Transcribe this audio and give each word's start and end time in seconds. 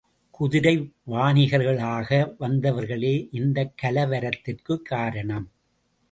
குதிரை 0.31 0.93
வாணிகர்களாக 1.07 2.35
வந்தவர்களே 2.39 3.27
இந்தக் 3.31 3.73
கலவரத்திற்குக் 3.83 4.81
காரணம். 4.81 5.51